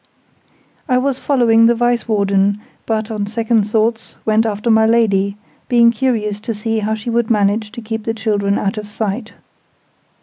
[0.89, 5.37] I was following the Vice Warden, but, on second thoughts, went after my Lady,
[5.69, 9.33] being curious to see how she would manage to keep the children out of sight.